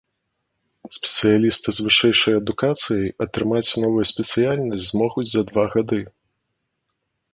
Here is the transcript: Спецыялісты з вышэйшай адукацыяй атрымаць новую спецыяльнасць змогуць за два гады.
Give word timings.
Спецыялісты 0.97 1.69
з 1.79 1.85
вышэйшай 1.87 2.33
адукацыяй 2.41 3.07
атрымаць 3.27 3.75
новую 3.83 4.05
спецыяльнасць 4.13 4.87
змогуць 4.89 5.31
за 5.35 5.41
два 5.51 5.65
гады. 5.77 6.01